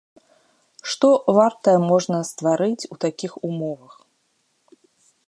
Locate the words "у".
2.97-2.97